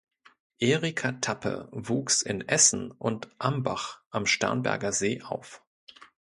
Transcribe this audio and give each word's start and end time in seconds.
Erika 0.57 1.11
Tappe 1.11 1.69
wuchs 1.71 2.23
in 2.23 2.41
Essen 2.49 2.89
und 2.89 3.29
Ambach 3.37 4.01
am 4.09 4.25
Starnberger 4.25 4.91
See 4.93 5.21
auf. 5.21 5.61